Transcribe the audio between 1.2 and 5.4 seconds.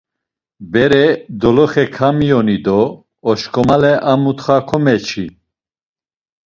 doloxe kamiyoni do oşǩomale a mutxa komeçi.”